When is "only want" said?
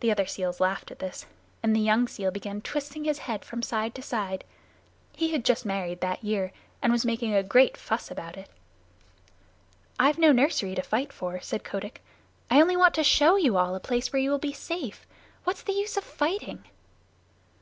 12.60-12.92